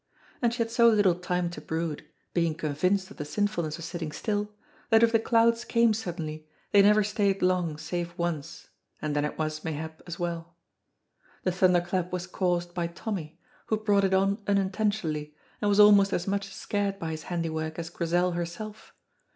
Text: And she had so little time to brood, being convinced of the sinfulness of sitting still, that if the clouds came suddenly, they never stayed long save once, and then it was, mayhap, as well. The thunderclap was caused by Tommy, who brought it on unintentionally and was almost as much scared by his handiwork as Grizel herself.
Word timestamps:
And 0.41 0.51
she 0.51 0.57
had 0.63 0.71
so 0.71 0.89
little 0.89 1.13
time 1.13 1.51
to 1.51 1.61
brood, 1.61 2.03
being 2.33 2.55
convinced 2.55 3.11
of 3.11 3.17
the 3.17 3.23
sinfulness 3.23 3.77
of 3.77 3.83
sitting 3.83 4.11
still, 4.11 4.49
that 4.89 5.03
if 5.03 5.11
the 5.11 5.19
clouds 5.19 5.63
came 5.63 5.93
suddenly, 5.93 6.47
they 6.71 6.81
never 6.81 7.03
stayed 7.03 7.43
long 7.43 7.77
save 7.77 8.17
once, 8.17 8.69
and 8.99 9.15
then 9.15 9.23
it 9.25 9.37
was, 9.37 9.63
mayhap, 9.63 10.01
as 10.07 10.17
well. 10.17 10.55
The 11.43 11.51
thunderclap 11.51 12.11
was 12.11 12.25
caused 12.25 12.73
by 12.73 12.87
Tommy, 12.87 13.39
who 13.67 13.77
brought 13.77 14.03
it 14.03 14.15
on 14.15 14.41
unintentionally 14.47 15.35
and 15.61 15.69
was 15.69 15.79
almost 15.79 16.13
as 16.13 16.25
much 16.25 16.51
scared 16.51 16.97
by 16.97 17.11
his 17.11 17.21
handiwork 17.29 17.77
as 17.77 17.91
Grizel 17.91 18.31
herself. 18.31 18.95